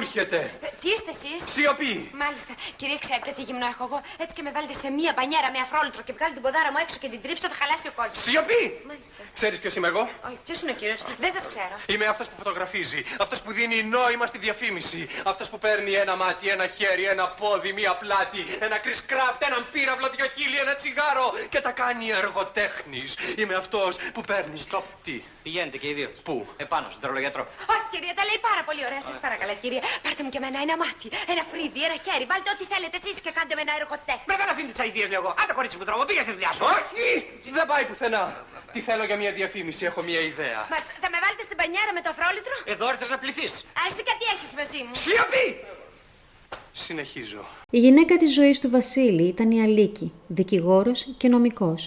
[0.00, 0.38] Μου έρχεται.
[0.80, 1.94] Τι είστε εσείς; Σιωπή!
[2.24, 2.52] Μάλιστα.
[2.80, 6.02] Κυρία, ξέρετε τι γυμνό έχω εγώ; Έτσι και με βάλετε σε μία μπανιέρα με αφρόλυτρο
[6.06, 8.14] και βγάλετε την ποδάρα μου έξω και την τρίψω, θα χαλάσει ο κόλπο.
[8.26, 8.62] Σιωπή!
[8.90, 9.20] Μάλιστα.
[9.38, 11.74] Ξέρεις ποιος είμαι εγώ; Όχι, ποιος είναι ο κύριος; Δεν σας ξέρω.
[11.92, 13.00] Είμαι αυτός που φωτογραφίζει.
[13.24, 15.00] Αυτός που δίνει νόημα στη διαφήμιση.
[15.30, 20.08] Αυτός που παίρνει ένα μάτι, ένα χέρι, ένα πόδι, μία πλάτη, ένα κρυσκράφτ, έναν πύραυλο,
[20.16, 23.10] δυο χείλη, ένα τσιγάρο και τα κάνει εργοτέχνης.
[23.40, 24.58] Είμαι αυτός που παίρνει.
[24.58, 24.84] Στοπ.
[25.06, 26.10] Τι; Πηγαίνετε και οι δύο.
[26.26, 27.42] Πού; Επάνω, στον τρολογιατρό.
[27.72, 29.02] Όχι, κυρία, τα λέει πάρα πολύ ωραία.
[29.02, 29.82] Σας παρακαλώ, κυρία.
[30.04, 32.24] Πάρτε μου και εμένα ένα μάτι, ένα φρύδι, ένα χέρι.
[32.30, 34.24] Βάλτε ό,τι θέλετε εσείς και κάντε με ένα εργοτέχνη.
[34.28, 35.30] Μπρε, δεν αφήνεις τις αειδίε, λέω εγώ.
[35.40, 36.64] Άντε, κορίτσι μου, τρόμο, πήγε στη δουλειά σου.
[36.74, 37.06] Όχι!
[37.58, 38.24] Δεν πάει πουθενά.
[38.74, 40.60] Τι θέλω για μια διαφήμιση, έχω μια ιδέα.
[40.72, 42.54] Μάλιστα, θα με βάλετε στην μπανιέρα με το αφρόλυτρο.
[42.74, 43.52] Εδώ ήρθε να πληθείς.
[43.78, 44.94] Α, εσύ κάτι έχεις μαζί μου.
[45.04, 45.46] Σιωπή!
[46.72, 47.42] Συνεχίζω.
[47.70, 51.80] Η γυναίκα της ζωής του Βασίλη ήταν η Αλίκη, δικηγόρος και νομικός.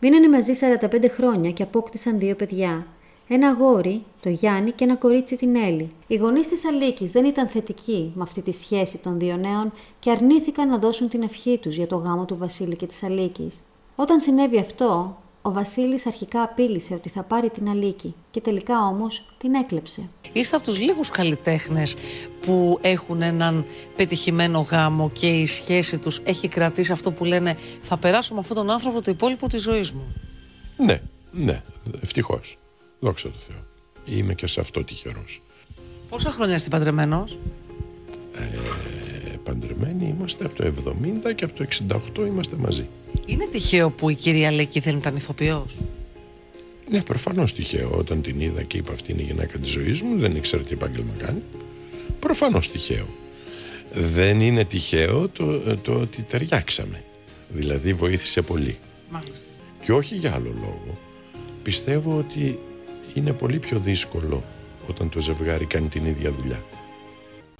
[0.00, 2.86] Μείνανε μαζί 45 χρόνια και απόκτησαν δύο παιδιά.
[3.30, 5.90] Ένα αγόρι, το Γιάννη, και ένα κορίτσι, την Έλλη.
[6.06, 10.10] Οι γονείς της Αλίκης δεν ήταν θετικοί με αυτή τη σχέση των δύο νέων και
[10.10, 13.56] αρνήθηκαν να δώσουν την ευχή τους για το γάμο του Βασίλη και της Αλίκης.
[13.96, 19.34] Όταν συνέβη αυτό, ο Βασίλης αρχικά απείλησε ότι θα πάρει την Αλίκη και τελικά όμως
[19.38, 20.08] την έκλεψε.
[20.32, 21.94] Είστε από τους λίγους καλλιτέχνες
[22.40, 23.64] που έχουν έναν
[23.96, 28.56] πετυχημένο γάμο και η σχέση τους έχει κρατήσει αυτό που λένε θα περάσω με αυτόν
[28.56, 30.14] τον άνθρωπο το υπόλοιπο της ζωής μου.
[30.76, 31.00] Ναι,
[31.32, 31.62] ναι,
[32.02, 32.58] ευτυχώς.
[33.00, 33.64] Δόξα τω Θεώ.
[34.16, 35.42] Είμαι και σε αυτό τυχερός.
[36.08, 37.38] Πόσα χρόνια είστε παντρεμένος;
[38.34, 40.94] Ε, παντρεμένοι είμαστε από το
[41.28, 41.66] 70 και από το
[42.18, 42.88] 68 είμαστε μαζί.
[43.26, 45.76] Είναι τυχαίο που η κυρία Λεκή δεν ήταν ηθοποιός;
[46.90, 47.90] Ναι, προφανώς τυχαίο.
[47.98, 50.72] Όταν την είδα και είπα αυτή είναι η γυναίκα της ζωής μου, δεν ήξερα τι
[50.72, 51.42] επάγγελμα κάνει.
[52.20, 53.06] Προφανώς τυχαίο.
[53.92, 57.04] Δεν είναι τυχαίο το, το ότι ταιριάξαμε.
[57.48, 58.78] Δηλαδή βοήθησε πολύ.
[59.10, 59.38] Μάλιστα.
[59.84, 60.98] Και όχι για άλλο λόγο.
[61.62, 62.58] Πιστεύω ότι
[63.18, 64.42] είναι πολύ πιο δύσκολο
[64.88, 66.62] όταν το ζευγάρι κάνει την ίδια δουλειά.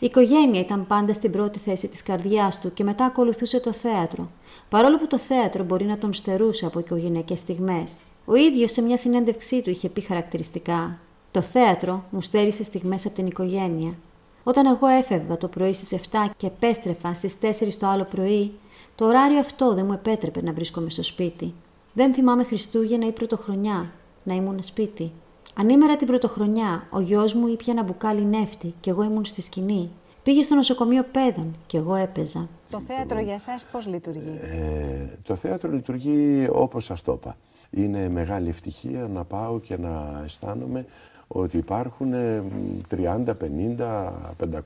[0.01, 4.31] Η οικογένεια ήταν πάντα στην πρώτη θέση της καρδιάς του και μετά ακολουθούσε το θέατρο,
[4.69, 7.97] παρόλο που το θέατρο μπορεί να τον στερούσε από οικογενειακές στιγμές.
[8.25, 10.99] Ο ίδιος σε μια συνέντευξή του είχε πει χαρακτηριστικά
[11.31, 13.95] «Το θέατρο μου στέρισε στιγμές από την οικογένεια.
[14.43, 18.53] Όταν εγώ έφευγα το πρωί στις 7 και επέστρεφα στις 4 το άλλο πρωί,
[18.95, 21.55] το ωράριο αυτό δεν μου επέτρεπε να βρίσκομαι στο σπίτι.
[21.93, 23.93] Δεν θυμάμαι Χριστούγεννα ή Πρωτοχρονιά,
[24.23, 25.13] να ήμουν σπίτι.
[25.61, 29.91] Ανήμερα την Πρωτοχρονιά, ο γιος μου ήπια ένα μπουκάλι νεύτη και εγώ ήμουν στη σκηνή.
[30.23, 32.49] Πήγε στο νοσοκομείο παιδών και εγώ έπαιζα.
[32.71, 37.37] Το θέατρο για εσάς πώς λειτουργεί; Ε, το θέατρο λειτουργεί όπως σας το είπα.
[37.71, 40.87] Είναι μεγάλη ευτυχία να πάω και να αισθάνομαι
[41.29, 42.43] ότι υπάρχουν ε,
[42.91, 44.13] 30, 50,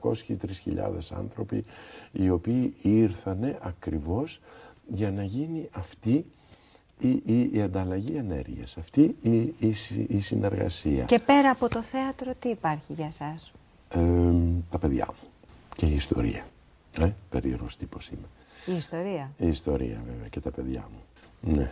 [0.01, 0.79] 500 ή 3.000
[1.17, 1.63] άνθρωποι
[2.11, 4.39] οι οποίοι ήρθανε ακριβώς
[4.87, 6.25] για να γίνει αυτή
[7.07, 11.03] η, η, η ανταλλαγή ενέργειας, αυτή η, η, συ- η συνεργασία.
[11.03, 13.51] Και πέρα από το θέατρο τι υπάρχει για σας;
[13.89, 13.99] Ε,
[14.69, 15.27] τα παιδιά μου
[15.75, 16.43] και η ιστορία.
[16.99, 18.27] Ε, περίεργος τύπος είμαι.
[18.65, 21.01] Η ιστορία; Η ιστορία βέβαια και τα παιδιά μου.
[21.55, 21.71] Ναι.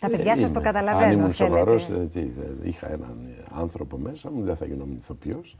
[0.00, 0.70] Τα παιδιά σας το Είμαι.
[0.70, 1.54] καταλαβαίνω, Αν ήμουν θέλετε.
[1.56, 3.16] σοβαρός, ε, τι, ε, είχα έναν
[3.54, 5.56] άνθρωπο μέσα μου, δεν θα γινόμουν ηθοποιός.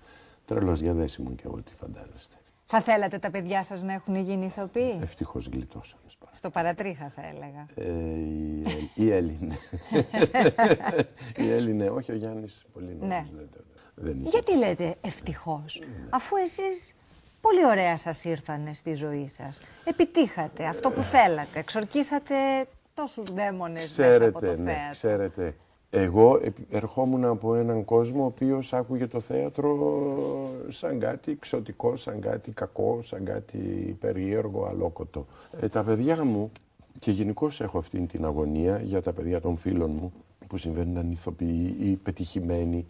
[0.46, 2.34] Τρελός για δεν ήμουν και εγώ, τι φαντάζεστε.
[2.74, 4.98] Θα θέλατε τα παιδιά σας να έχουν γίνει ηθοποιοί.
[5.02, 6.02] Ευτυχώς γλιτώσαμε.
[6.30, 7.66] Στο παρατρίχα θα έλεγα.
[7.74, 9.56] Ε, η, η Έλληνε.
[11.46, 13.08] η Έλληνε, όχι ο Γιάννης, πολύ νωρίς.
[13.08, 13.26] Ναι.
[13.36, 13.48] δεν-
[13.94, 14.28] δεν είχε.
[14.28, 16.94] Γιατί λέτε ευτυχώς, αφού εσείς
[17.40, 19.60] πολύ ωραία σας ήρθανε στη ζωή σας.
[19.84, 22.34] Επιτύχατε αυτό που θέλατε, εξορκίσατε
[22.94, 24.90] τόσους δαίμονες μέσα από το Ξέρετε, ναι, θέατρο.
[24.92, 25.56] ξέρετε.
[25.94, 29.76] Εγώ επ- ερχόμουν από έναν κόσμο ο οποίος άκουγε το θέατρο
[30.68, 33.58] σαν κάτι εξωτικό, σαν κάτι κακό, σαν κάτι
[34.00, 35.26] περίεργο, αλόκοτο.
[35.60, 36.52] Ε, τα παιδιά μου,
[36.98, 40.12] και γενικώ έχω αυτή την αγωνία για τα παιδιά των φίλων μου,
[40.46, 42.86] που συμβαίνουν ηθοποιοί ή πετυχημένοι,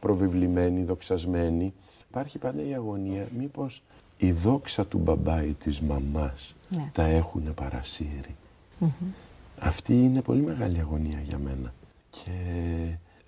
[0.00, 1.74] προβεβλημένοι, δοξασμένοι.
[2.08, 3.82] Υπάρχει πάντα η αγωνία μήπως
[4.18, 6.90] η δόξα του μπαμπά ή της μαμάς Ναι.
[6.92, 8.34] τα έχουν παρασύρει.
[9.58, 11.74] Αυτή είναι πολύ μεγάλη αγωνία για μένα.
[12.24, 12.30] Και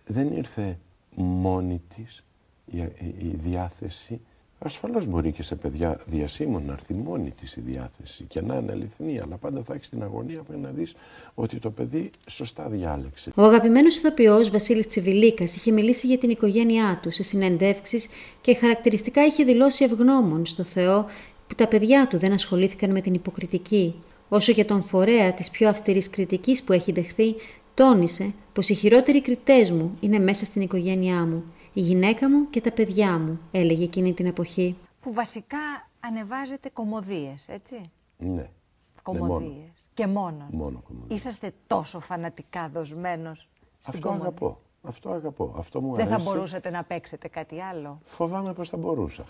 [0.07, 0.79] δεν ήρθε
[1.14, 2.24] μόνη της
[2.66, 4.20] η, η- η διάθεση.
[4.61, 8.72] Ασφαλώς μπορεί και σε παιδιά διασύμων να έρθει μόνη της η διάθεση και να είναι
[8.72, 10.94] αληθινή, αλλά πάντα θα έχεις την αγωνία που να δεις
[11.35, 13.33] ότι το παιδί σωστά διάλεξε.
[13.35, 18.09] Ο αγαπημένος ηθοποιός Βασίλης Τσιβιλίκας είχε μιλήσει για την οικογένειά του σε συνεντεύξεις
[18.40, 21.07] και χαρακτηριστικά είχε δηλώσει ευγνώμων στο Θεό
[21.46, 23.94] που τα παιδιά του δεν ασχολήθηκαν με την υποκριτική.
[24.29, 27.35] Όσο για τον φορέα της πιο αυστηρής κριτικής που έχει δεχθεί,
[27.74, 32.61] τόνισε πως οι χειρότεροι κριτές μου είναι μέσα στην οικογένειά μου, η γυναίκα μου και
[32.61, 34.77] τα παιδιά μου, έλεγε εκείνη την εποχή.
[35.01, 35.59] Που βασικά
[36.01, 37.81] ανεβάζετε κομμωδίες, έτσι;
[38.16, 38.51] Ναι.
[39.03, 39.90] Κομμωδίες.
[39.94, 40.49] Και μόνο.
[40.51, 41.18] Μόνο κομμωδίες.
[41.21, 44.29] Είσαστε τόσο φανατικά δοσμένος στην Αυτό κομμωδία.
[44.29, 44.61] αγαπώ.
[44.83, 45.55] Αυτό αγαπώ.
[45.59, 46.25] Αυτό μου Δεν αρέσει.
[46.27, 49.25] θα μπορούσατε να παίξετε κάτι άλλο; Φοβάμαι πως θα μπορούσα.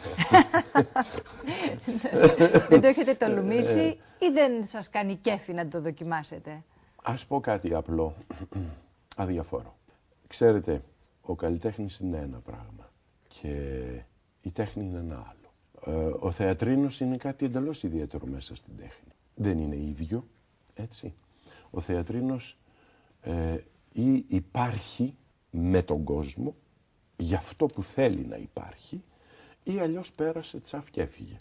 [2.68, 6.62] δεν το έχετε τολμήσει Ε, ή δεν σας κάνει κέφι να το δοκιμάσετε;
[7.02, 8.14] Ας πω κάτι απλό,
[9.22, 9.76] αδιαφόρο.
[10.26, 10.82] Ξέρετε,
[11.20, 12.92] ο καλλιτέχνης είναι ένα πράγμα
[13.28, 13.82] και
[14.42, 15.52] η τέχνη είναι ένα άλλο.
[15.96, 19.12] Ε, ο θεατρίνος είναι κάτι εντελώς ιδιαίτερο μέσα στην τέχνη.
[19.34, 20.26] Δεν είναι ίδιο,
[20.74, 21.14] έτσι.
[21.70, 22.58] Ο θεατρίνος
[23.20, 23.56] ε,
[23.92, 25.16] ή υπάρχει
[25.50, 26.54] με τον κόσμο
[27.16, 29.02] για αυτό που θέλει να υπάρχει
[29.62, 31.36] ή αλλιώς πέρασε τσαφ και έφυγε.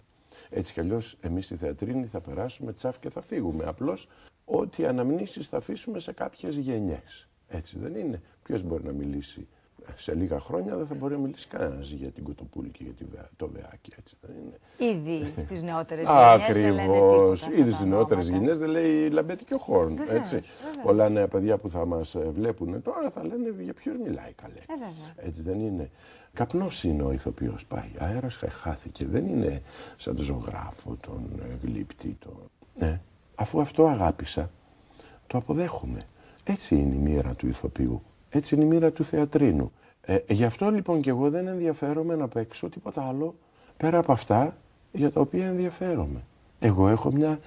[0.49, 3.65] Έτσι κι αλλιώς εμείς στη θεατρίνη θα περάσουμε τσαφ και θα φύγουμε.
[3.65, 4.07] Απλώς
[4.45, 7.27] ότι αναμνήσεις θα αφήσουμε σε κάποιες γενιές.
[7.49, 8.21] Έτσι δεν είναι.
[8.43, 9.47] Ποιος μπορεί να μιλήσει;
[9.95, 13.03] Σε λίγα χρόνια δεν θα μπορεί να μιλήσει κανένας για την Κοτοπούλη και για τη
[13.05, 13.91] Βεα- το Βεάκι.
[13.97, 14.91] Έτσι δεν είναι.
[14.93, 17.39] Ήδη στις νεότερες γενιές δεν λένε Ακριβώς.
[17.41, 17.59] τίποτα.
[17.61, 19.95] Ήδη στις νεότερες γενιές δεν λέει Λαμπέτη και ο Χόρν.
[19.95, 20.35] Βεβαίως, έτσι.
[20.35, 20.83] βεβαίως.
[20.83, 24.53] Πολλά νέα παιδιά που θα μας βλέπουν τώρα θα λένε για ποιου μιλάει καλέ.
[24.59, 25.13] Ε, βέβαια.
[25.27, 25.89] Έτσι δεν είναι.
[26.33, 27.65] Καπνός είναι ο ηθοποιός.
[27.65, 27.89] Πάει.
[27.97, 29.05] Αέρας χάθηκε.
[29.05, 29.61] Δεν είναι
[29.97, 32.17] σαν τον ζωγράφο, τον ε, γλύπτη.
[32.19, 32.33] Τον...
[32.77, 33.01] Ναι.
[33.35, 34.49] Αφού αυτό αγάπησα,
[35.27, 35.99] το αποδέχομαι.
[36.49, 38.01] Έτσι είναι η μοίρα του ηθοποιού.
[38.29, 39.71] Έτσι είναι η μοίρα του θεατρίνου.
[40.01, 43.35] Ε, γι' αυτό λοιπόν και εγώ δεν ενδιαφέρομαι να παίξω τίποτα άλλο
[43.77, 44.57] πέρα από αυτά
[44.91, 46.21] για τα οποία ενδιαφέρομαι.
[46.59, 47.39] Εγώ έχω μια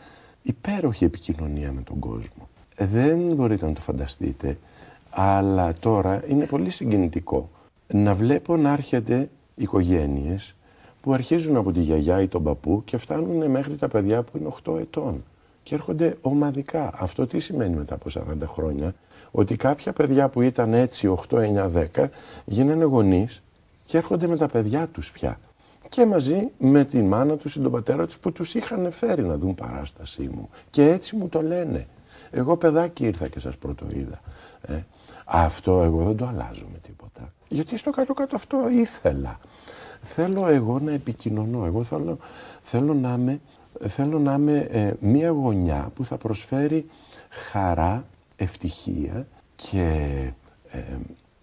[0.42, 2.48] υπέροχη επικοινωνία με τον κόσμο.
[2.76, 4.58] Ε, Δεν μπορείτε να το φανταστείτε,
[5.10, 7.48] αλλά τώρα είναι πολύ συγκινητικό
[7.92, 10.54] να βλέπω να έρχεται οικογένειες
[11.00, 14.48] που αρχίζουν από τη γιαγιά ή τον παππού και φτάνουν μέχρι τα παιδιά που είναι
[14.64, 15.24] 8 ετών
[15.70, 16.90] και έρχονται ομαδικά.
[16.94, 18.94] Αυτό τι σημαίνει μετά από 40 χρόνια,
[19.30, 22.08] ότι κάποια παιδιά που ήταν έτσι 8, 9, 10
[22.44, 23.42] γίνανε γονείς
[23.84, 25.40] και έρχονται με τα παιδιά τους πια.
[25.88, 29.36] Και μαζί με τη μάνα τους ή τον πατέρα τους που τους είχαν φέρει να
[29.36, 30.48] δουν παράστασή μου.
[30.70, 31.86] Και έτσι μου το λένε.
[32.30, 34.20] Εγώ παιδάκι ήρθα και σας πρωτοείδα.
[34.62, 34.78] Ε.
[35.24, 37.32] Αυτό εγώ δεν το αλλάζω με τίποτα.
[37.48, 39.38] Γιατί στο κάτω-κάτω αυτό ήθελα.
[40.02, 41.66] Θέλω εγώ να επικοινωνώ.
[41.66, 42.18] Εγώ θέλω,
[42.60, 43.40] θέλω να είμαι,
[43.86, 46.86] θέλω να είμαι ε, μία γωνιά που θα προσφέρει
[47.28, 48.06] χαρά,
[48.36, 50.12] ευτυχία και
[50.70, 50.78] ε,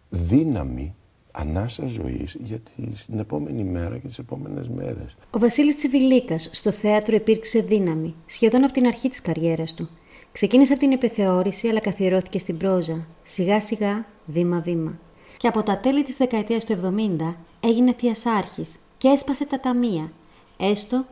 [0.09, 0.95] δύναμη
[1.31, 2.59] ανάσα ζωής για
[3.05, 5.15] την επόμενη μέρα και τις επόμενες μέρες.
[5.29, 9.89] Ο Βασίλης Τσιβιλίκας στο θέατρο υπήρξε δύναμη, σχεδόν από την αρχή της καριέρας του.
[10.31, 14.99] Ξεκίνησε από την επιθεώρηση, αλλά καθιερώθηκε στην πρόζα, σιγά σιγά, βήμα-βήμα.
[15.37, 20.11] Και από τα τέλη της δεκαετίας του 70 έγινε θειασάρχης και έσπασε τα ταμεία,
[20.57, 21.05] έστω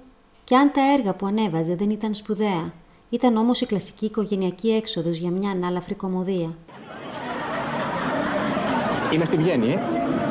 [0.45, 2.73] και αν τα έργα που ανέβαζε δεν ήταν σπουδαία.
[3.09, 6.55] Ήταν όμως η κλασική οικογενειακή έξοδος για μια ανάλαφρη κομμωδία.
[9.13, 9.79] Είμαι στη Βιέννη, ε.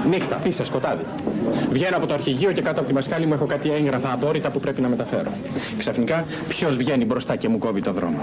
[0.09, 1.05] Νύχτα, πίσω, σκοτάδι.
[1.71, 4.61] Βγαίνω από το αρχηγείο και κάτω από τη μασκάλη μου έχω κάτι έγγραφα απόρριτα που
[4.61, 5.31] πρέπει να μεταφέρω.
[5.79, 8.19] Ξαφνικά, ποιος βγαίνει μπροστά και μου κόβει το δρόμο;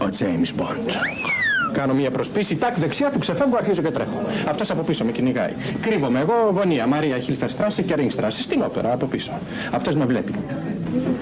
[0.00, 0.92] Ο James Bond.
[1.72, 4.22] Κάνω μία προσπίση, τάκ δεξιά του ξεφεύγω, αρχίζω και τρέχω.
[4.48, 5.52] Αυτός από πίσω με κυνηγάει.
[5.80, 9.32] Κρύβομαι εγώ, γωνία Μαρία Χιλφερστράσε και Ρίγκστράσε, στην όπερα από πίσω.
[9.72, 10.34] Αυτός με βλέπει.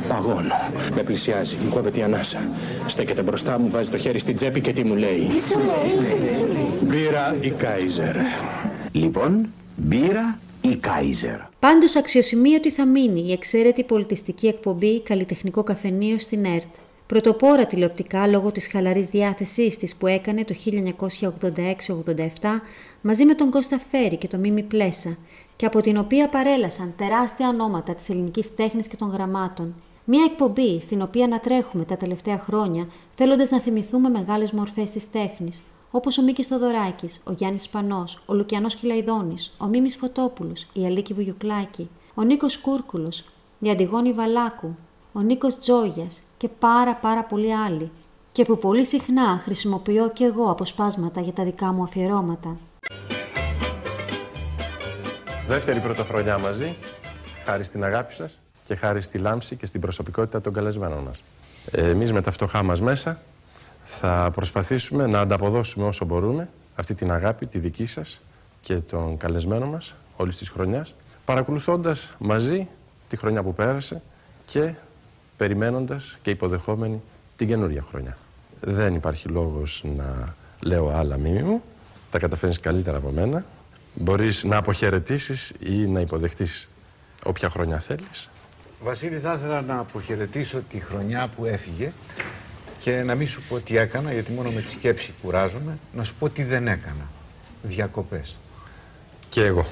[0.09, 0.55] Παγώνω.
[0.95, 2.39] Με πλησιάζει, μου κόβεται η ανάσα.
[2.87, 5.29] Στέκεται μπροστά μου, βάζει το χέρι στην τσέπη και τι μου λέει.
[6.81, 8.17] Μπύρα ή Κάιζερ.
[8.93, 11.39] Λοιπόν, μπύρα ή Κάιζερ.
[11.59, 16.75] Πάντως αξιοσημείωτη θα μείνει η εξαίρετη πολιτιστική εκπομπή Καλλιτεχνικό Καφενείο στην ΕΡΤ.
[17.07, 22.61] Πρωτοπόρα τηλεοπτικά λόγω της χαλαρής διάθεσής της που έκανε το 1986-87
[23.01, 25.17] μαζί με τον Κώστα Φέρη και τον Μίμη Πλέσα
[25.57, 29.75] και από την οποία παρέλασαν τεράστια ονόματα της ελληνικής τέχνης και των γραμμάτων.
[30.05, 35.63] Μία εκπομπή στην οποία ανατρέχουμε τα τελευταία χρόνια θέλοντας να θυμηθούμε μεγάλες μορφές της τέχνης,
[35.91, 41.15] όπως ο Μίκης Θοδωράκης, ο Γιάννης Σπανός, ο Λουκιανός Κυλαϊδόνης, ο Μίμης Φωτόπουλος, η Αλίκη
[41.15, 43.25] Βουγιουκλάκη, ο Νίκος Κούρκουλος,
[43.59, 44.77] η Αντιγόνη Βαλάκου,
[45.13, 47.91] ο Νίκος Τζόγιας και πάρα πάρα πολλοί άλλοι.
[48.33, 52.57] Και που πολύ συχνά χρησιμοποιώ και εγώ αποσπάσματα για τα δικά μου αφιερώματα.
[55.49, 56.77] Δεύτερη πρωτοχρονιά μαζί,
[57.45, 61.23] χάρη στην αγάπη σας και χάρη στη λάμψη και στην προσωπικότητα των καλεσμένων μας.
[61.71, 63.19] Εμείς με τα φτωχά μας μέσα
[63.85, 68.23] θα προσπαθήσουμε να ανταποδώσουμε όσο μπορούμε αυτή την αγάπη, τη δική σας
[68.61, 72.69] και των καλεσμένων μας όλης της χρονιάς, παρακολουθώντας μαζί
[73.09, 74.03] τη χρονιά που πέρασε
[74.47, 74.75] και
[75.37, 77.03] περιμένοντας και υποδεχόμενοι
[77.37, 78.17] την καινούργια χρονιά.
[78.61, 81.63] Δεν υπάρχει λόγος να λέω άλλα μίμη μου,
[82.11, 83.45] τα καταφέρνεις καλύτερα από μένα.
[83.99, 86.69] Μπορείς να αποχαιρετήσεις ή να υποδεχτείς
[87.23, 88.29] όποια χρονιά θέλεις.
[88.83, 91.93] Βασίλη, θα ήθελα να αποχαιρετήσω τη χρονιά που έφυγε
[92.79, 96.15] και να μην σου πω τι έκανα, γιατί μόνο με τη σκέψη κουράζομαι, να σου
[96.15, 97.09] πω τι δεν έκανα.
[97.63, 98.37] Διακοπές.
[99.29, 99.67] Και εγώ.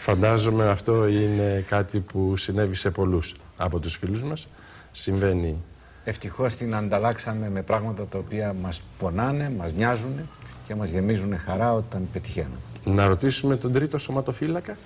[0.00, 4.48] Φαντάζομαι αυτό είναι κάτι που συνέβη σε πολλούς από τους φίλους μας.
[4.92, 5.62] Συμβαίνει
[6.04, 10.28] Ευτυχώς την ανταλλάξαμε με πράγματα τα οποία μας πονάνε, μας νοιάζουν
[10.66, 12.58] και μας γεμίζουν χαρά όταν πετυχαίνουν.
[12.84, 14.76] Να ρωτήσουμε τον τρίτο σωματοφύλακα.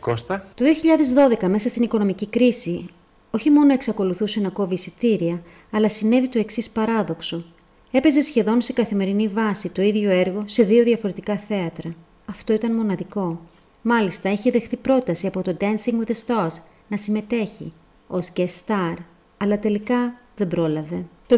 [0.00, 0.46] Κώστα.
[0.54, 0.64] Το
[1.40, 2.86] 2012, μέσα στην οικονομική κρίση,
[3.30, 7.44] όχι μόνο εξακολουθούσε να κόβει εισιτήρια, αλλά συνέβη το εξής παράδοξο.
[7.90, 11.94] Έπαιζε σχεδόν σε καθημερινή βάση το ίδιο έργο σε δύο διαφορετικά θέατρα.
[12.26, 13.40] Αυτό ήταν μοναδικό.
[13.82, 17.72] Μάλιστα, είχε δεχθεί πρόταση από το Dancing with the Stars να συμμετέχει
[18.06, 18.94] ως guest star,
[19.36, 21.04] αλλά τελικά δεν πρόλαβε.
[21.26, 21.36] Το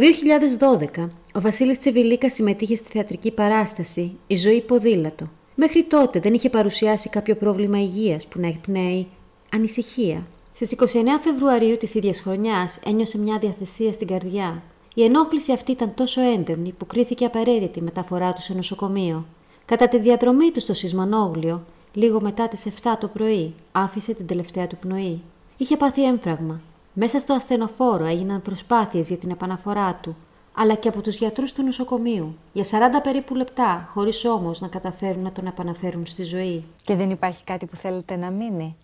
[0.96, 5.28] 2012, ο Βασίλης Τσεβιλίκα συμμετείχε στη θεατρική παράσταση «Η ζωή ποδήλατο».
[5.54, 9.06] Μέχρι τότε δεν είχε παρουσιάσει κάποιο πρόβλημα υγείας που να εκπνέει
[9.52, 10.26] ανησυχία.
[10.54, 10.84] Στις 29
[11.20, 14.62] Φεβρουαρίου της ίδιας χρονιάς ένιωσε μια διαθεσία στην καρδιά.
[14.94, 19.26] Η ενόχληση αυτή ήταν τόσο έντονη που κρίθηκε απαραίτητη η μεταφορά του σε νοσοκομείο.
[19.64, 24.66] Κατά τη διαδρομή του στο Σισμανόγλιο, λίγο μετά τις 7 το πρωί, άφησε την τελευταία
[24.66, 25.20] του πνοή.
[25.56, 26.60] Είχε πάθει έμφραγμα.
[26.92, 30.16] Μέσα στο ασθενοφόρο έγιναν προσπάθειες για την επαναφορά του,
[30.54, 35.22] αλλά και από τους γιατρούς του νοσοκομείου, για 40 περίπου λεπτά, χωρίς όμως να καταφέρουν
[35.22, 36.64] να τον επαναφέρουν στη ζωή.
[36.84, 38.76] Και δεν υπάρχει κάτι που θέλετε να μείνει;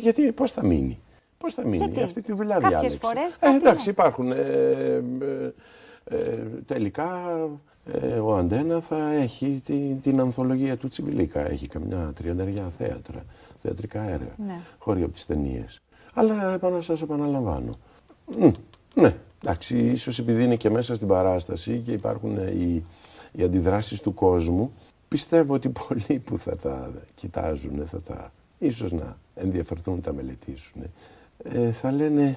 [0.00, 0.98] Γιατί, πώς θα μείνει;
[1.38, 2.98] Πώς θα μείνει, Γιατί; αυτή τη δουλειά Κάποιες διάλεξε.
[3.02, 3.90] φορές Ε, κάτι εντάξει, ναι.
[3.92, 4.32] υπάρχουν.
[4.32, 4.36] Ε,
[5.20, 5.52] ε,
[6.04, 7.08] ε, τελικά
[7.92, 11.50] ε, ο Αντένα θα έχει την, την ανθολογία του Τσιμπιλίκα.
[11.50, 13.24] Έχει καμιά τριανταριά θέατρα,
[13.62, 14.60] θεατρικά έργα, Ναι.
[14.78, 15.80] χώρια από τις ταινίες.
[16.14, 17.78] Αλλά επάνω σας επαναλαμβάνω.
[18.38, 18.48] Μ,
[18.94, 22.84] ναι, εντάξει, ίσως επειδή είναι και μέσα στην παράσταση και υπάρχουν ε, οι,
[23.32, 24.72] οι αντιδράσεις του κόσμου,
[25.08, 30.82] πιστεύω ότι πολλοί που θα τα κοιτάζουν, θα τα, ίσως να ενδιαφερθούν, τα μελετήσουν,
[31.44, 32.36] ε, θα λένε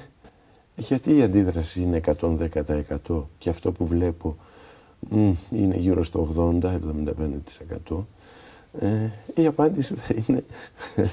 [0.76, 4.36] γιατί η αντίδραση είναι 110% και αυτό που βλέπω
[5.10, 6.60] μ, είναι γύρω στο
[7.90, 8.04] 80-75%.
[8.80, 10.44] Ε, η απάντηση θα είναι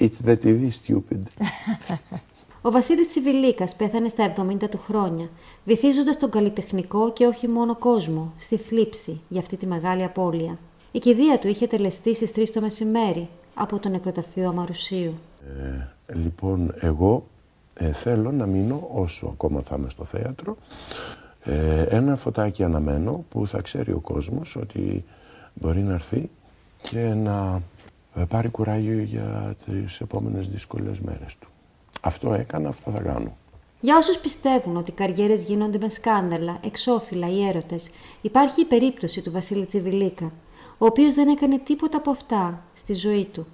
[0.00, 1.22] It's the TV stupid.
[2.62, 5.28] Ο Βασίλης Τσιβιλίκας πέθανε στα 70 του χρόνια,
[5.64, 10.58] βυθίζοντας τον καλλιτεχνικό και όχι μόνο κόσμο στη θλίψη για αυτή τη μεγάλη απώλεια.
[10.92, 15.14] Η κηδεία του είχε τελεστεί στις 3 το μεσημέρι από το νεκροταφείο Αμαρουσίου.
[16.08, 17.26] Ε, λοιπόν, εγώ
[17.74, 20.56] ε, θέλω να μείνω όσο ακόμα θα είμαι στο θέατρο.
[21.44, 25.04] Ε, ένα φωτάκι αναμένω που θα ξέρει ο κόσμος ότι
[25.54, 26.30] μπορεί να έρθει
[26.82, 27.62] και να
[28.14, 31.48] ε, πάρει κουράγιο για τις επόμενες δύσκολες μέρες του.
[32.00, 33.36] Αυτό έκανα, αυτό θα κάνω.
[33.80, 39.20] Για όσους πιστεύουν ότι οι καριέρες γίνονται με σκάνδαλα, εξώφυλλα ή έρωτες, υπάρχει η περίπτωση
[39.22, 40.32] του Βασίλη Τσιβιλίκα,
[40.78, 43.46] ο οποίος δεν έκανε τίποτα από αυτά στη ζωή του.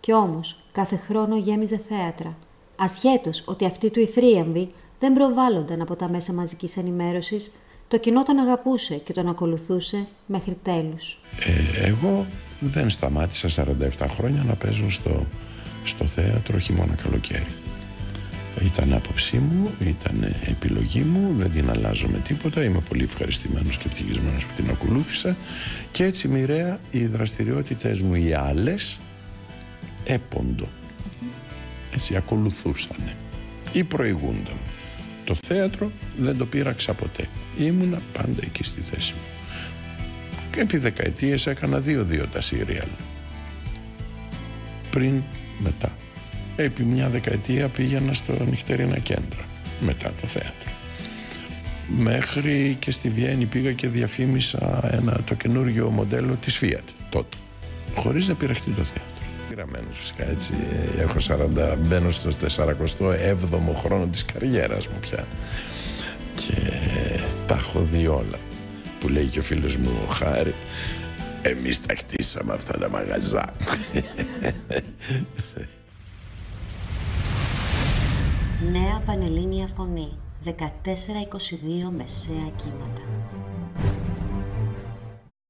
[0.00, 2.36] Κι όμως κάθε χρόνο γέμιζε θέατρα.
[2.76, 7.52] Ασχέτως ότι αυτοί του οι θρίαμβοι δεν προβάλλονταν από τα μέσα μαζικής ενημέρωσης,
[7.88, 11.18] το κοινό τον αγαπούσε και τον ακολουθούσε μέχρι τέλους.
[11.46, 12.26] Ε, εγώ
[12.60, 13.64] δεν σταμάτησα
[13.98, 15.26] 47 χρόνια να παίζω στο,
[15.84, 17.46] στο θέατρο χειμώνα καλοκαίρι.
[18.64, 22.64] Ήταν άποψή μου, ήταν επιλογή μου, δεν την αλλάζω με τίποτα.
[22.64, 25.36] Είμαι πολύ ευχαριστημένος και ευτυχισμένος που την ακολούθησα
[25.92, 29.00] και έτσι μοιραία οι δραστηριότητες μου οι άλλες
[30.04, 30.68] έποντο.
[31.94, 33.16] Έτσι ακολουθούσανε
[33.72, 34.56] ή προηγούνταν.
[35.24, 37.28] Το θέατρο δεν το πείραξα ποτέ.
[37.58, 39.20] Ήμουνα πάντα εκεί στη θέση μου.
[40.52, 42.88] Και επί δεκαετίες έκανα δύο-δύο τα σύριαλ.
[44.90, 45.22] Πριν,
[45.62, 45.92] μετά.
[46.56, 49.44] Επί μια δεκαετία πήγαινα στο νυχτερίνα κέντρα.
[49.80, 50.70] Μετά το θέατρο.
[51.96, 57.36] Μέχρι και στη Βιέννη πήγα και διαφήμισα ένα, το καινούργιο μοντέλο της Fiat τότε.
[57.94, 59.12] Χωρίς να πειραχτεί το θέατρο.
[59.48, 60.52] Πειραμένος φυσικά έτσι.
[61.00, 65.26] Έχω 40, μπαίνω στο 47ο χρόνο της καριέρας μου πια.
[66.34, 66.54] Και
[67.46, 68.38] τα έχω δει όλα.
[69.00, 70.54] Που λέει και ο φίλος μου ο Χάρη.
[71.42, 73.44] Εμείς τα χτίσαμε αυτά τα μαγαζά.
[78.70, 80.08] Νέα Πανελλήνια Φωνή.
[80.44, 80.50] 14-22
[81.96, 83.21] μεσαία κύματα.